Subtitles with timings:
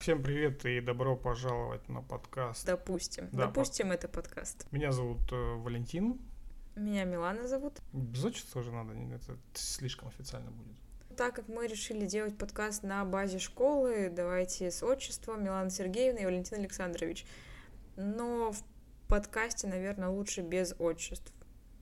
[0.00, 2.64] Всем привет и добро пожаловать на подкаст.
[2.64, 3.28] Допустим.
[3.32, 4.66] Да, Допустим, это подкаст.
[4.72, 6.18] Меня зовут э, Валентин.
[6.74, 7.80] Меня Милана зовут.
[7.92, 10.74] Без отчества уже надо, это слишком официально будет.
[11.18, 16.24] Так как мы решили делать подкаст на базе школы, давайте с отчеством Милана Сергеевна и
[16.24, 17.26] Валентин Александрович.
[17.96, 18.62] Но в
[19.06, 21.30] подкасте, наверное, лучше без отчеств.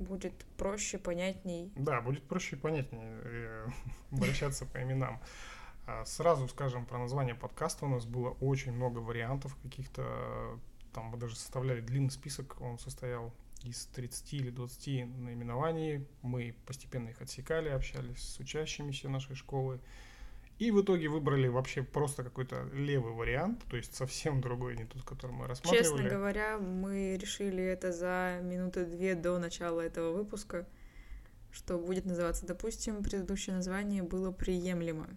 [0.01, 1.71] Будет проще, понятней.
[1.77, 3.67] Да, будет проще и понятнее э,
[4.11, 5.21] обращаться по именам.
[5.89, 7.87] А, Сразу скажем про название подкаста.
[7.87, 10.61] У нас было очень много вариантов каких-то.
[10.93, 12.61] Там мы даже составляли длинный список.
[12.61, 16.07] Он состоял из 30 или 20 наименований.
[16.21, 19.81] Мы постепенно их отсекали, общались с учащимися нашей школы.
[20.59, 25.05] И в итоге выбрали вообще просто какой-то левый вариант, то есть совсем другой, не тот,
[25.05, 25.85] который мы рассматривали.
[25.85, 30.67] Честно говоря, мы решили это за минуты две до начала этого выпуска,
[31.51, 35.09] что будет называться, допустим, предыдущее название было приемлемо.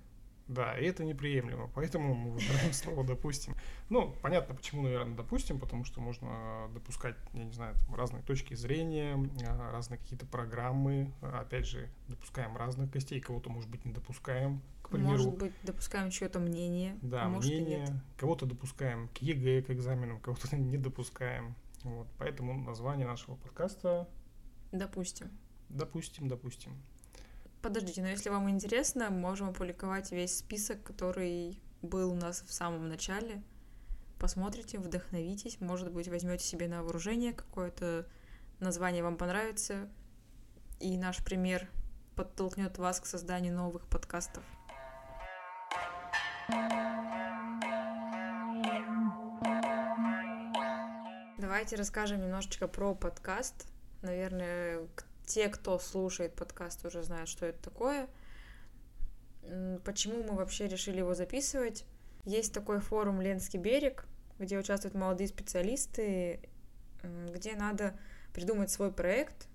[0.52, 3.56] Да, и это неприемлемо, поэтому мы выбираем слово «допустим».
[3.90, 8.54] Ну, понятно, почему, наверное, «допустим», потому что можно допускать, я не знаю, там, разные точки
[8.54, 11.14] зрения, а, разные какие-то программы.
[11.22, 15.12] Опять же, допускаем разных гостей, кого-то, может быть, не допускаем, к примеру.
[15.12, 17.80] Может быть, допускаем чье-то мнение, да, а может и мнение.
[17.80, 17.92] нет.
[18.18, 21.56] Кого-то допускаем к ЕГЭ, к экзаменам, кого-то не допускаем.
[21.84, 24.06] Вот, поэтому название нашего подкаста
[24.74, 25.30] Допустим.
[25.70, 26.74] «Допустим, допустим».
[27.62, 32.90] Подождите, но если вам интересно, можем опубликовать весь список, который был у нас в самом
[32.90, 33.44] начале.
[34.20, 38.08] Посмотрите, вдохновитесь, может быть, возьмете себе на вооружение какое-то
[38.60, 39.90] название вам понравится,
[40.80, 41.70] и наш пример
[42.16, 44.44] подтолкнет вас к созданию новых подкастов.
[51.38, 53.68] Давайте расскажем немножечко про подкаст.
[54.02, 54.88] Наверное,
[55.34, 58.10] те, кто слушает подкаст, уже знают, что это такое.
[59.86, 61.86] Почему мы вообще решили его записывать?
[62.26, 64.06] Есть такой форум «Ленский берег»,
[64.40, 66.42] где участвуют молодые специалисты,
[67.34, 67.98] где надо
[68.34, 69.48] придумать свой проект,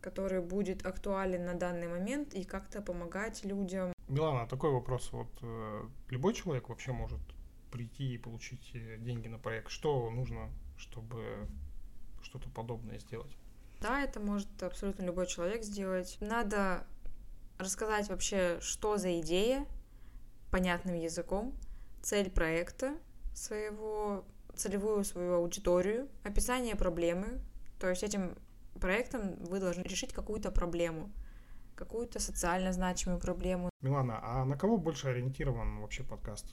[0.00, 3.92] который будет актуален на данный момент и как-то помогать людям.
[4.08, 5.12] Милана, такой вопрос.
[5.12, 7.20] Вот э, любой человек вообще может
[7.70, 9.70] прийти и получить э, деньги на проект.
[9.70, 10.48] Что нужно,
[10.78, 11.48] чтобы
[12.22, 13.36] что-то подобное сделать?
[13.80, 16.16] Да, это может абсолютно любой человек сделать.
[16.20, 16.84] Надо
[17.58, 19.66] рассказать вообще, что за идея,
[20.50, 21.54] понятным языком,
[22.02, 22.94] цель проекта
[23.34, 24.24] своего,
[24.56, 27.40] целевую свою аудиторию, описание проблемы.
[27.78, 28.36] То есть этим
[28.80, 31.12] проектом вы должны решить какую-то проблему,
[31.76, 33.70] какую-то социально значимую проблему.
[33.80, 36.46] Милана, а на кого больше ориентирован вообще подкаст?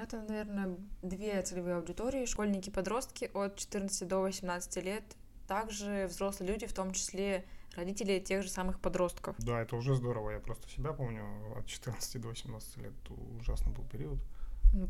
[0.00, 2.26] Это, наверное, две целевые аудитории.
[2.26, 5.04] Школьники, подростки от 14 до 18 лет.
[5.46, 7.44] Также взрослые люди, в том числе
[7.76, 9.36] родители тех же самых подростков.
[9.38, 10.30] Да, это уже здорово.
[10.30, 11.24] Я просто себя помню
[11.56, 12.92] от 14 до 18 лет.
[13.38, 14.18] Ужасный был период.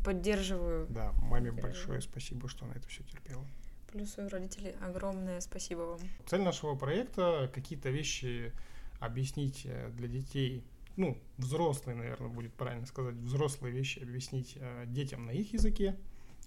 [0.05, 0.87] Поддерживаю.
[0.89, 1.67] Да, маме Здорово.
[1.67, 3.45] большое спасибо, что она это все терпела.
[3.91, 4.75] Плюсую родители.
[4.81, 5.99] Огромное спасибо вам.
[6.25, 8.53] Цель нашего проекта какие-то вещи
[8.99, 10.63] объяснить э, для детей,
[10.95, 15.97] ну, взрослые, наверное, будет правильно сказать, взрослые вещи объяснить э, детям на их языке,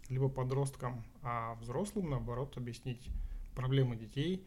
[0.09, 3.11] либо подросткам, а взрослым, наоборот, объяснить
[3.57, 4.47] проблемы детей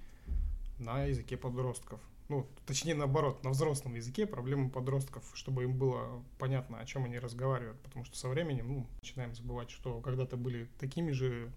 [0.77, 1.99] на языке подростков.
[2.29, 7.17] Ну, точнее, наоборот, на взрослом языке проблемы подростков, чтобы им было понятно, о чем они
[7.17, 11.51] разговаривают, потому что со временем, ну, начинаем забывать, что когда-то были такими же,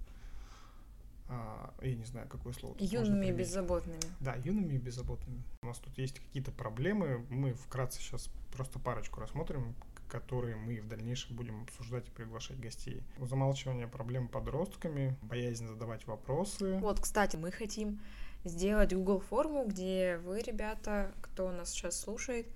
[1.28, 2.74] а, я не знаю, какое слово.
[2.78, 4.00] Юными и беззаботными.
[4.20, 5.42] Да, юными и беззаботными.
[5.62, 7.26] У нас тут есть какие-то проблемы.
[7.28, 9.74] Мы вкратце сейчас просто парочку рассмотрим,
[10.12, 13.02] которые мы в дальнейшем будем обсуждать и приглашать гостей.
[13.18, 16.76] Замалчивание проблем подростками, боязнь задавать вопросы.
[16.80, 17.98] Вот, кстати, мы хотим
[18.44, 22.46] сделать Google форму, где вы, ребята, кто нас сейчас слушает,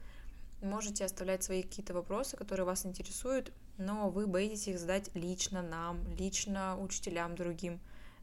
[0.60, 6.06] можете оставлять свои какие-то вопросы, которые вас интересуют, но вы боитесь их задать лично нам,
[6.18, 7.80] лично учителям другим,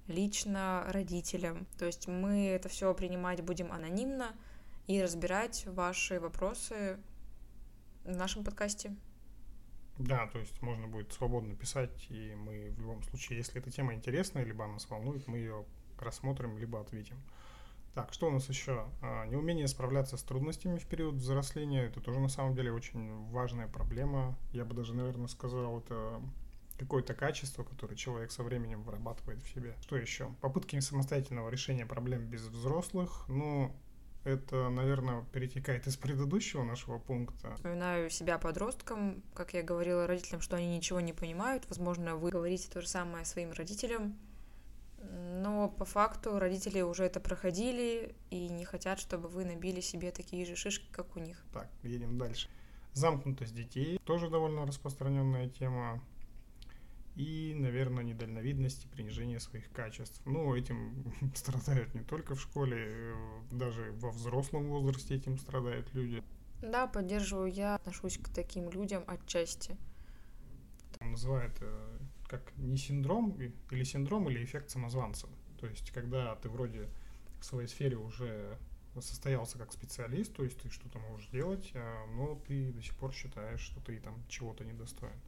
[0.08, 1.66] лично родителям.
[1.80, 4.36] То есть мы это все принимать будем анонимно
[4.86, 7.00] и разбирать ваши вопросы
[8.06, 8.96] в нашем подкасте.
[9.98, 13.94] Да, то есть можно будет свободно писать, и мы в любом случае, если эта тема
[13.94, 15.66] интересная, либо нас волнует, мы ее
[16.00, 17.18] рассмотрим, либо ответим.
[17.94, 18.88] Так, что у нас еще?
[19.02, 21.84] А, Неумение справляться с трудностями в период взросления.
[21.84, 24.36] Это тоже на самом деле очень важная проблема.
[24.52, 26.20] Я бы даже, наверное, сказал, это
[26.80, 29.76] какое-то качество, которое человек со временем вырабатывает в себе.
[29.82, 30.34] Что еще?
[30.42, 33.26] Попытки самостоятельного решения проблем без взрослых.
[33.28, 33.76] Ну,
[34.24, 37.56] это, наверное, перетекает из предыдущего нашего пункта.
[37.56, 41.66] Вспоминаю себя подростком, как я говорила родителям, что они ничего не понимают.
[41.70, 44.18] Возможно, вы говорите то же самое своим родителям.
[45.02, 50.46] Но по факту родители уже это проходили и не хотят, чтобы вы набили себе такие
[50.46, 51.44] же шишки, как у них.
[51.52, 52.50] Так, едем дальше.
[52.94, 56.02] Замкнутость детей тоже довольно распространенная тема.
[57.16, 60.22] И, наверное, недальновидность и принижение своих качеств.
[60.26, 63.14] Ну, этим страдают не только в школе, э,
[63.52, 66.24] даже во взрослом возрасте этим страдают люди.
[66.62, 67.52] Да, поддерживаю.
[67.52, 69.78] Я отношусь к таким людям отчасти.
[71.02, 73.38] Называют э, как не синдром
[73.70, 75.28] или синдром или эффект самозванца.
[75.60, 76.90] То есть, когда ты вроде
[77.40, 78.58] в своей сфере уже
[79.02, 83.12] состоялся как специалист, то есть ты что-то можешь делать, а, но ты до сих пор
[83.14, 85.20] считаешь, что ты там чего-то недостоин.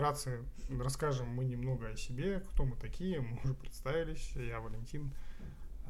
[0.00, 0.42] Вкратце
[0.82, 4.32] расскажем мы немного о себе, кто мы такие, мы уже представились.
[4.34, 5.12] Я Валентин,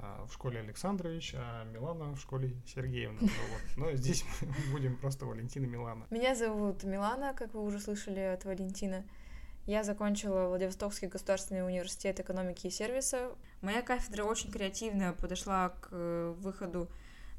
[0.03, 3.21] а, в школе Александрович, а Милана в школе Сергеевна.
[3.21, 3.77] Вот.
[3.77, 6.09] Но здесь мы будем просто Валентина Милана.
[6.11, 9.05] Меня зовут Милана, как вы уже слышали от Валентина.
[9.67, 13.31] Я закончила Владивостокский государственный университет экономики и сервиса.
[13.61, 16.91] Моя кафедра очень креативно подошла к э, выходу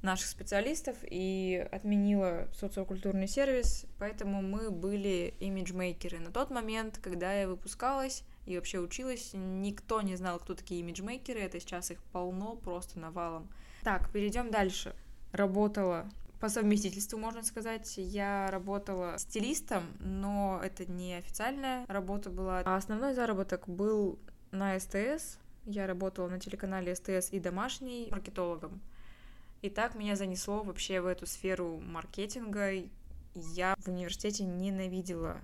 [0.02, 6.20] наших специалистов и отменила социокультурный сервис, поэтому мы были имиджмейкеры.
[6.20, 11.40] На тот момент, когда я выпускалась и вообще училась, никто не знал, кто такие имиджмейкеры,
[11.40, 13.50] это сейчас их полно, просто навалом.
[13.84, 14.96] Так, перейдем дальше.
[15.32, 16.10] Работала
[16.40, 17.94] по совместительству, можно сказать.
[17.98, 22.64] Я работала стилистом, но это не официальная работа была.
[22.66, 24.20] А основной заработок был
[24.50, 25.38] на СТС.
[25.66, 28.82] Я работала на телеканале СТС и домашний маркетологом.
[29.62, 32.72] И так меня занесло вообще в эту сферу маркетинга.
[33.36, 35.40] Я в университете ненавидела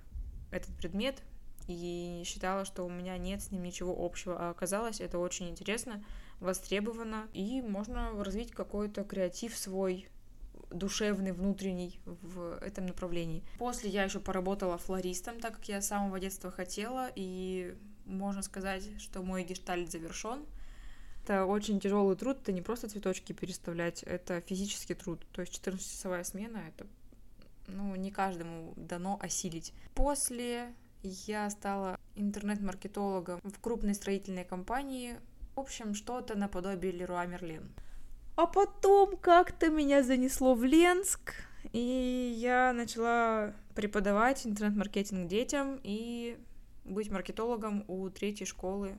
[0.51, 1.21] этот предмет
[1.67, 4.37] и считала, что у меня нет с ним ничего общего.
[4.39, 6.03] А оказалось, это очень интересно,
[6.39, 10.07] востребовано, и можно развить какой-то креатив свой,
[10.71, 13.43] душевный, внутренний в этом направлении.
[13.57, 17.75] После я еще поработала флористом, так как я с самого детства хотела, и
[18.05, 20.45] можно сказать, что мой гештальт завершен.
[21.27, 25.27] Это очень тяжелый труд, это не просто цветочки переставлять, это физический труд.
[25.33, 26.87] То есть 14-часовая смена, это
[27.67, 29.73] ну, не каждому дано осилить.
[29.93, 35.17] После я стала интернет-маркетологом в крупной строительной компании.
[35.53, 37.73] В общем, что-то наподобие Леруа Мерлен.
[38.37, 41.33] А потом как-то меня занесло в Ленск,
[41.73, 46.37] и я начала преподавать интернет-маркетинг детям и
[46.85, 48.97] быть маркетологом у третьей школы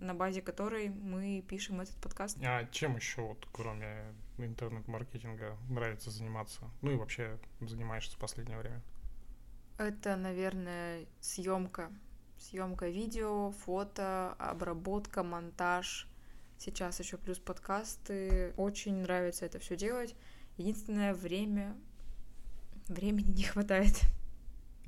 [0.00, 2.38] на базе которой мы пишем этот подкаст.
[2.42, 6.70] А чем еще, вот, кроме интернет-маркетинга, нравится заниматься?
[6.82, 8.82] Ну и вообще занимаешься в последнее время?
[9.78, 11.90] Это, наверное, съемка.
[12.38, 16.08] Съемка видео, фото, обработка, монтаж.
[16.58, 18.52] Сейчас еще плюс подкасты.
[18.56, 20.16] Очень нравится это все делать.
[20.56, 21.76] Единственное время
[22.88, 24.00] времени не хватает.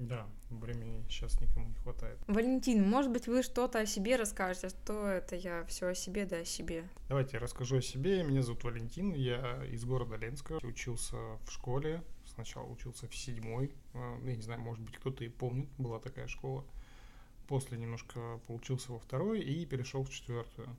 [0.01, 2.19] Да, времени сейчас никому не хватает.
[2.27, 6.25] Валентин, может быть, вы что-то о себе расскажете, а что это я все о себе,
[6.25, 6.89] да о себе.
[7.09, 8.23] Давайте я расскажу о себе.
[8.23, 10.59] Меня зовут Валентин, я из города Ленска.
[10.63, 13.75] Учился в школе, сначала учился в седьмой.
[13.93, 16.65] А, я не знаю, может быть, кто-то и помнит, была такая школа.
[17.47, 20.75] После немножко получился во второй и перешел в четвертую.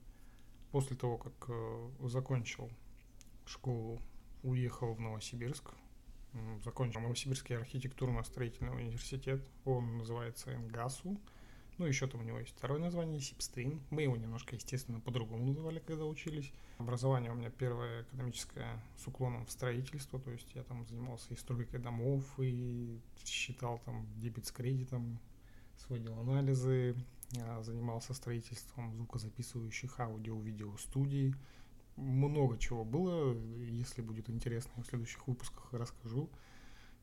[0.71, 2.71] После того, как э, закончил
[3.45, 4.01] школу,
[4.41, 5.73] уехал в Новосибирск,
[6.63, 9.41] закончил Новосибирский архитектурно-строительный университет.
[9.65, 11.19] Он называется НГАСУ.
[11.77, 13.81] Ну, еще там у него есть второе название, Сипстрин.
[13.89, 16.51] Мы его немножко, естественно, по-другому называли, когда учились.
[16.77, 21.37] Образование у меня первое экономическое с уклоном в строительство, то есть я там занимался и
[21.37, 25.19] стройкой домов, и считал там дебет с кредитом,
[25.77, 26.95] сводил анализы,
[27.61, 31.33] занимался строительством звукозаписывающих аудио-видео студий,
[32.01, 33.33] много чего было.
[33.33, 36.29] Если будет интересно, я в следующих выпусках расскажу,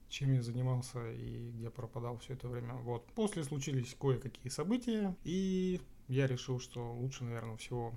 [0.09, 2.75] чем я занимался и где пропадал все это время.
[2.75, 3.07] Вот.
[3.15, 7.93] После случились кое-какие события, и я решил, что лучше, наверное, всего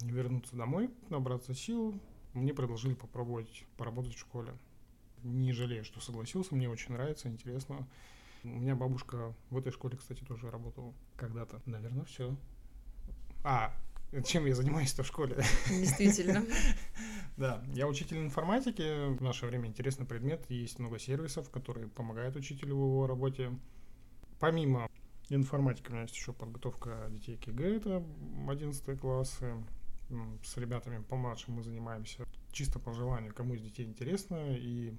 [0.00, 2.00] вернуться домой, набраться сил.
[2.32, 4.52] Мне предложили попробовать поработать в школе.
[5.22, 7.88] Не жалею, что согласился, мне очень нравится, интересно.
[8.44, 11.60] У меня бабушка в этой школе, кстати, тоже работала когда-то.
[11.66, 12.36] Наверное, все.
[13.42, 13.74] А,
[14.24, 15.36] чем я занимаюсь-то в школе?
[15.68, 16.44] Действительно.
[17.36, 19.14] Да, я учитель информатики.
[19.14, 20.46] В наше время интересный предмет.
[20.48, 23.52] Есть много сервисов, которые помогают учителю в его работе.
[24.40, 24.88] Помимо
[25.28, 28.02] информатики у меня есть еще подготовка детей к ЕГЭ, это
[28.48, 29.54] 11 классы.
[30.42, 34.94] С ребятами помладше мы занимаемся чисто по желанию, кому из детей интересно и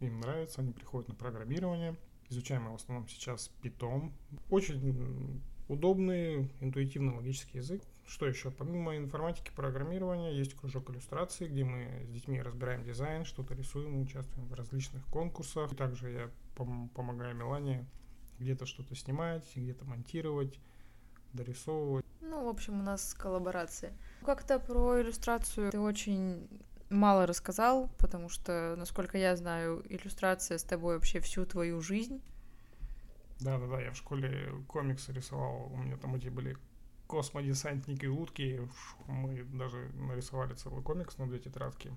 [0.00, 1.96] им нравится, они приходят на программирование.
[2.30, 4.12] Изучаем мы в основном сейчас Python.
[4.50, 5.40] Очень
[5.70, 7.82] удобный, интуитивно-логический язык.
[8.06, 8.50] Что еще?
[8.50, 14.48] Помимо информатики, программирования, есть кружок иллюстрации, где мы с детьми разбираем дизайн, что-то рисуем, участвуем
[14.48, 15.76] в различных конкурсах.
[15.76, 17.86] Также я пом- помогаю Милане
[18.40, 20.58] где-то что-то снимать, где-то монтировать,
[21.32, 22.04] дорисовывать.
[22.20, 23.92] Ну, в общем, у нас коллаборация.
[24.24, 26.48] Как-то про иллюстрацию ты очень
[26.88, 32.20] мало рассказал, потому что, насколько я знаю, иллюстрация с тобой вообще всю твою жизнь.
[33.40, 36.56] Да-да-да, я в школе комиксы рисовал, у меня там эти были
[37.06, 38.60] космодесантники утки,
[39.06, 41.92] мы даже нарисовали целый комикс на две тетрадки.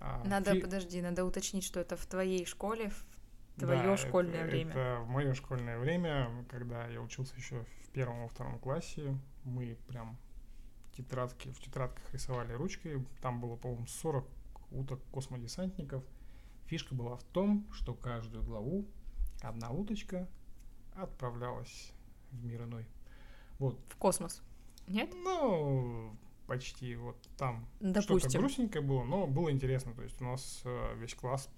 [0.00, 0.60] А, надо, фи...
[0.60, 4.70] подожди, надо уточнить, что это в твоей школе, в твое да, школьное это, время.
[4.70, 9.78] Это в мое школьное время, когда я учился еще в первом и втором классе, мы
[9.86, 10.18] прям
[10.96, 13.04] тетрадки, в тетрадках рисовали ручкой.
[13.20, 14.26] Там было, по-моему, 40
[14.70, 16.02] уток космодесантников.
[16.66, 18.86] Фишка была в том, что каждую главу
[19.42, 20.28] одна уточка
[20.94, 21.92] отправлялась
[22.30, 22.86] в мир иной.
[23.58, 23.78] Вот.
[23.88, 24.42] В космос.
[24.88, 25.12] Нет?
[25.14, 26.96] Ну, почти.
[26.96, 27.66] Вот там
[28.00, 29.94] что-то грустненькое было, но было интересно.
[29.94, 31.48] То есть у нас э, весь класс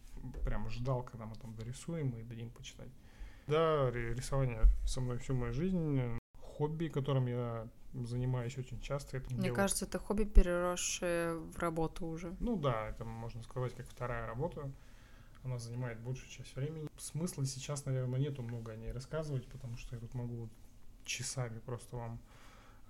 [0.44, 2.88] прям ждал, когда мы там дорисуем и дадим почитать.
[3.46, 6.18] Да, рисование со мной всю мою жизнь.
[6.40, 9.18] Хобби, которым я занимаюсь очень часто.
[9.18, 9.54] Этим Мне делаю.
[9.54, 12.34] кажется, это хобби, переросшее в работу уже.
[12.40, 14.70] Ну да, это можно сказать как вторая работа.
[15.46, 16.88] Она занимает большую часть времени.
[16.98, 20.48] Смысла сейчас, наверное, нету много о ней рассказывать, потому что я тут могу
[21.04, 22.18] часами просто вам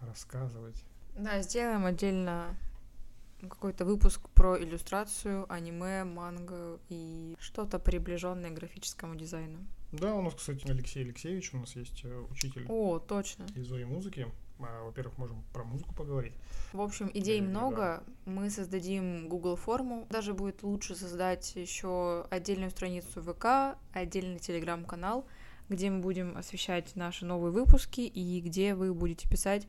[0.01, 0.83] рассказывать.
[1.19, 2.57] Да, сделаем отдельно
[3.43, 9.59] какой-то выпуск про иллюстрацию, аниме, манго и что-то приближенное к графическому дизайну.
[9.93, 12.65] Да, у нас, кстати, Алексей Алексеевич, у нас есть э, учитель.
[12.71, 13.45] О, точно.
[13.55, 14.29] Из музыки.
[14.59, 16.33] А, во-первых, можем про музыку поговорить.
[16.73, 17.77] В общем, идей да, много.
[17.77, 18.03] Да.
[18.33, 20.07] Мы создадим Google форму.
[20.11, 25.27] Даже будет лучше создать еще отдельную страницу ВК, отдельный телеграм-канал,
[25.69, 29.69] где мы будем освещать наши новые выпуски и где вы будете писать,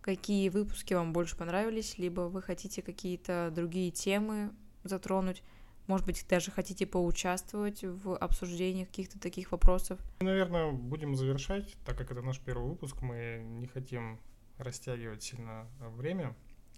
[0.00, 4.50] какие выпуски вам больше понравились, либо вы хотите какие-то другие темы
[4.84, 5.42] затронуть.
[5.86, 10.00] Может быть, даже хотите поучаствовать в обсуждении каких-то таких вопросов?
[10.20, 14.18] Наверное, будем завершать, так как это наш первый выпуск, мы не хотим
[14.56, 16.34] растягивать сильно время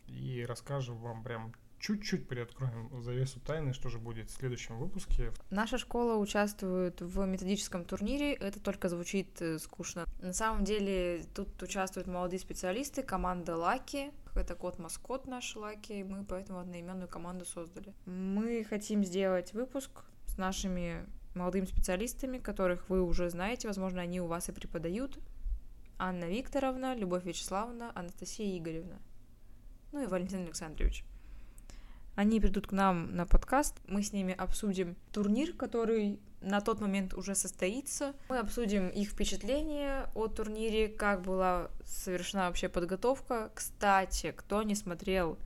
[0.07, 1.55] и расскажем вам прям
[1.87, 5.33] чуть-чуть приоткроем завесу тайны, что же будет в следующем выпуске.
[5.51, 10.05] Наша школа участвует в методическом турнире, это только звучит э, скучно.
[10.21, 16.25] На самом деле тут участвуют молодые специалисты, команда Лаки, это кот-маскот наш Лаки, и мы
[16.25, 17.95] поэтому одноименную команду создали.
[18.05, 19.91] Мы хотим сделать выпуск
[20.27, 25.21] с нашими молодыми специалистами, которых вы уже знаете, возможно, они у вас и преподают.
[25.99, 28.99] Анна Викторовна, Любовь Вячеславовна, Анастасия Игоревна.
[29.93, 31.05] Ну и Валентин Александрович.
[32.17, 37.13] Они придут к нам на подкаст, мы с ними обсудим турнир, который на тот момент
[37.13, 38.15] уже состоится.
[38.31, 43.51] Мы обсудим их впечатления о турнире, как была совершена вообще подготовка.
[43.55, 45.39] Кстати, кто не смотрел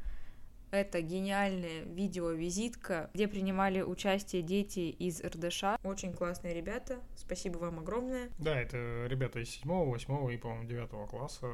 [0.70, 5.80] это гениальная видео-визитка, где принимали участие дети из РДШ.
[5.82, 7.00] Очень классные ребята.
[7.16, 8.30] Спасибо вам огромное.
[8.38, 11.48] Да, это ребята из 7, 8 и, по-моему, 9 класса.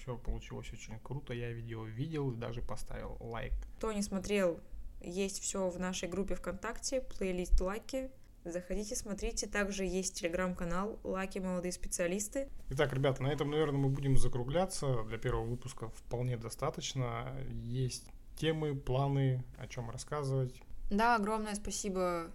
[0.00, 1.34] Все получилось очень круто.
[1.34, 3.52] Я видео видел и даже поставил лайк.
[3.76, 4.58] Кто не смотрел,
[5.02, 8.10] есть все в нашей группе ВКонтакте, плейлист Лаки.
[8.44, 9.46] Заходите, смотрите.
[9.46, 12.48] Также есть телеграм-канал Лаки Молодые специалисты.
[12.70, 15.04] Итак, ребята, на этом, наверное, мы будем закругляться.
[15.04, 17.36] Для первого выпуска вполне достаточно.
[17.50, 20.62] Есть темы, планы, о чем рассказывать.
[20.90, 22.30] Да, огромное спасибо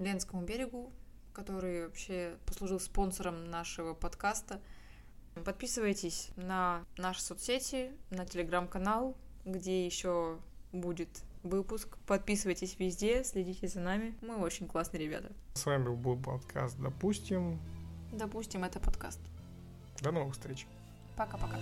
[0.00, 0.92] Ленскому берегу,
[1.32, 4.60] который вообще послужил спонсором нашего подкаста.
[5.34, 10.38] Подписывайтесь на наши соцсети, на телеграм-канал, где еще
[10.72, 11.08] будет
[11.42, 11.96] выпуск.
[12.06, 14.14] Подписывайтесь везде, следите за нами.
[14.22, 15.32] Мы очень классные ребята.
[15.54, 17.58] С вами был подкаст «Допустим».
[18.12, 19.20] Допустим, это подкаст.
[20.00, 20.66] До новых встреч.
[21.16, 21.56] Пока-пока.